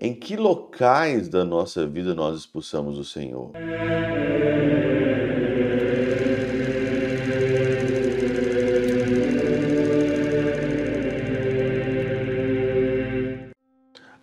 [0.00, 3.50] Em que locais da nossa vida nós expulsamos o Senhor?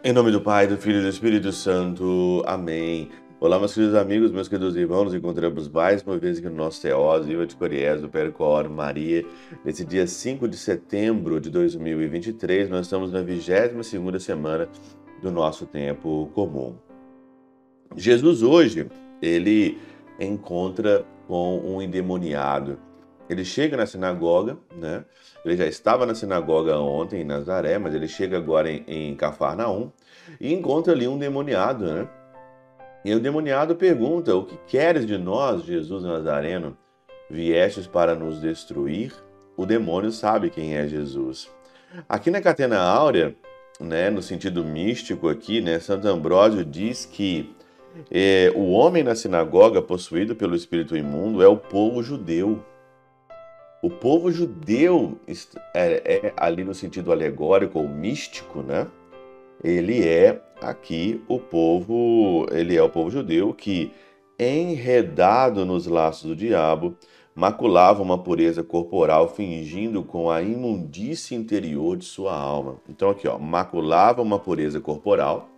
[0.01, 2.41] Em nome do Pai, do Filho e do Espírito Santo.
[2.45, 3.09] Amém.
[3.41, 6.81] Olá, meus queridos amigos, meus queridos irmãos, nos encontramos mais uma vez aqui no nosso
[6.81, 9.25] Teós, Viva de Coriés, do Percor Maria.
[9.65, 14.69] Nesse dia 5 de setembro de 2023, nós estamos na 22ª semana
[15.25, 16.75] do nosso tempo comum.
[17.95, 18.87] Jesus hoje,
[19.19, 19.79] ele
[20.19, 22.77] encontra com um endemoniado.
[23.27, 25.03] Ele chega na sinagoga, né?
[25.43, 29.91] Ele já estava na sinagoga ontem em Nazaré, mas ele chega agora em, em Cafarnaum
[30.39, 32.07] e encontra ali um demoniado, né?
[33.03, 36.77] E o demoniado pergunta: O que queres de nós, Jesus Nazareno?
[37.31, 39.11] Viestes para nos destruir?
[39.57, 41.49] O demônio sabe quem é Jesus.
[42.07, 43.35] Aqui na Catena Áurea,
[43.79, 47.55] né, no sentido místico aqui, né, Santo Ambrósio diz que
[48.11, 52.63] é, o homem na sinagoga possuído pelo espírito imundo é o povo judeu.
[53.81, 55.19] O povo judeu
[55.73, 58.87] é, é, ali no sentido alegórico ou místico, né?
[59.63, 63.91] Ele é aqui o povo, ele é o povo judeu que
[64.37, 66.95] enredado nos laços do diabo,
[67.35, 72.77] maculava uma pureza corporal fingindo com a imundície interior de sua alma.
[72.89, 75.49] Então aqui, ó, maculava uma pureza corporal,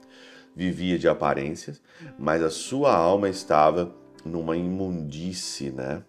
[0.56, 1.80] vivia de aparências,
[2.18, 3.94] mas a sua alma estava
[4.26, 6.02] numa imundície, né?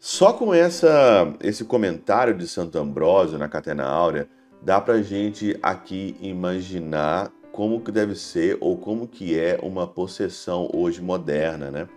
[0.00, 4.28] Só com essa, esse comentário de Santo Ambrósio na Catena Áurea,
[4.62, 10.70] dá para gente aqui imaginar como que deve ser ou como que é uma possessão
[10.72, 11.88] hoje moderna, né?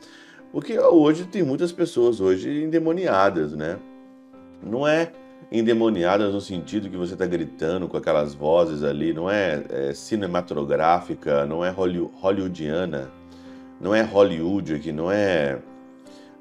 [0.52, 3.80] Porque hoje tem muitas pessoas hoje endemoniadas, né?
[4.62, 5.12] Não é
[5.52, 11.46] endemoniadas no sentido que você está gritando com aquelas vozes ali, não é, é cinematográfica,
[11.46, 13.12] não é hollywoodiana,
[13.80, 15.60] não é Hollywood aqui, não é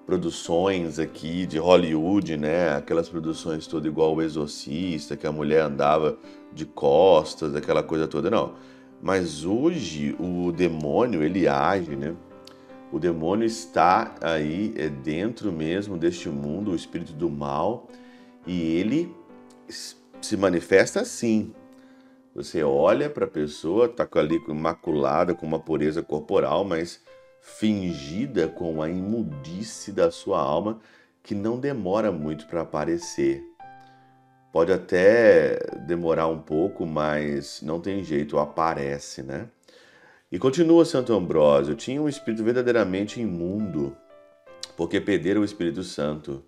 [0.05, 2.75] produções aqui de Hollywood, né?
[2.75, 6.19] Aquelas produções todas igual o Exorcista, que a mulher andava
[6.53, 8.55] de costas, aquela coisa toda, não.
[9.01, 12.15] Mas hoje o demônio ele age, né?
[12.93, 17.89] O demônio está aí é dentro mesmo deste mundo, o espírito do mal,
[18.47, 19.15] e ele
[20.21, 21.55] se manifesta assim.
[22.35, 27.01] Você olha para a pessoa, está ali imaculada, com uma pureza corporal, mas
[27.41, 30.81] fingida com a imundice da sua alma
[31.23, 33.43] que não demora muito para aparecer.
[34.53, 39.49] Pode até demorar um pouco, mas não tem jeito, aparece, né?
[40.33, 43.97] E continua Santo Ambrósio: tinha um espírito verdadeiramente imundo,
[44.77, 46.45] porque perderam o Espírito Santo.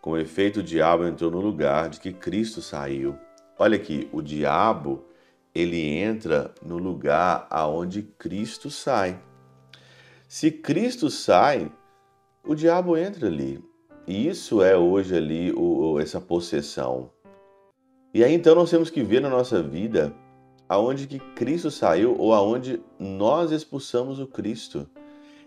[0.00, 3.16] Com efeito, o diabo entrou no lugar de que Cristo saiu.
[3.58, 5.04] Olha aqui, o diabo
[5.52, 9.18] ele entra no lugar aonde Cristo sai.
[10.28, 11.72] Se Cristo sai,
[12.44, 13.60] o diabo entra ali.
[14.06, 17.10] E isso é hoje ali o, essa possessão.
[18.14, 20.14] E aí então nós temos que ver na nossa vida
[20.68, 24.88] aonde que Cristo saiu ou aonde nós expulsamos o Cristo.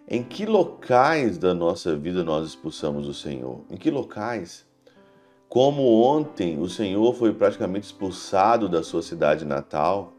[0.07, 3.63] Em que locais da nossa vida nós expulsamos o Senhor?
[3.69, 4.65] Em que locais?
[5.47, 10.13] Como ontem o Senhor foi praticamente expulsado da sua cidade natal,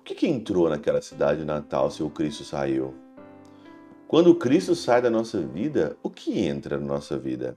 [0.00, 2.94] o que, que entrou naquela cidade natal se o Cristo saiu?
[4.08, 7.54] Quando Cristo sai da nossa vida, o que entra na nossa vida?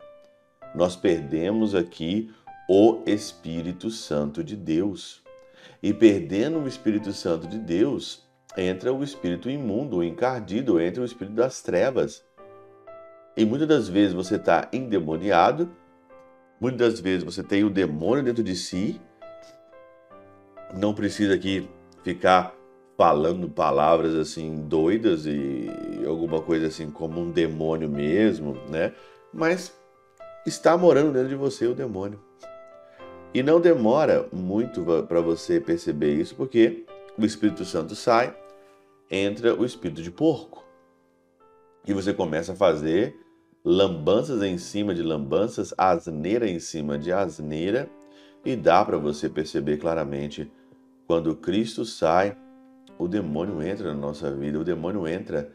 [0.75, 2.29] Nós perdemos aqui
[2.67, 5.20] o Espírito Santo de Deus.
[5.81, 11.05] E perdendo o Espírito Santo de Deus, entra o espírito imundo, o encardido, entra o
[11.05, 12.23] espírito das trevas.
[13.35, 15.71] E muitas das vezes você está endemoniado,
[16.59, 19.01] muitas das vezes você tem o demônio dentro de si.
[20.77, 21.67] Não precisa aqui
[22.03, 22.53] ficar
[22.95, 25.67] falando palavras assim doidas e
[26.05, 28.93] alguma coisa assim como um demônio mesmo, né?
[29.33, 29.75] Mas
[30.45, 32.30] está morando dentro de você o demônio.
[33.33, 36.85] E não demora muito para você perceber isso, porque
[37.17, 38.35] o Espírito Santo sai,
[39.09, 40.65] entra o espírito de porco.
[41.87, 43.15] E você começa a fazer
[43.63, 47.89] lambanças em cima de lambanças, asneira em cima de asneira,
[48.43, 50.51] e dá para você perceber claramente
[51.07, 52.37] quando Cristo sai,
[52.97, 55.51] o demônio entra na nossa vida, o demônio entra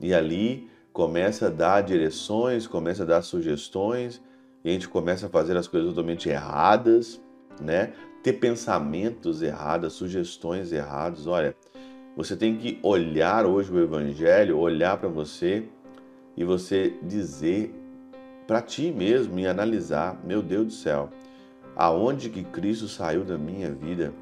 [0.00, 4.22] e ali começa a dar direções, começa a dar sugestões,
[4.64, 7.20] e a gente começa a fazer as coisas totalmente erradas,
[7.60, 7.92] né?
[8.22, 11.26] Ter pensamentos errados, sugestões erradas.
[11.26, 11.56] Olha,
[12.16, 15.64] você tem que olhar hoje o evangelho, olhar para você
[16.36, 17.74] e você dizer
[18.46, 21.10] para ti mesmo e analisar, meu Deus do céu,
[21.74, 24.12] aonde que Cristo saiu da minha vida?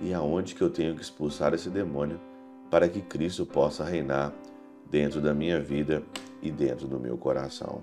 [0.00, 2.20] e aonde que eu tenho que expulsar esse demônio
[2.70, 4.32] para que Cristo possa reinar
[4.90, 6.02] dentro da minha vida
[6.42, 7.82] e dentro do meu coração.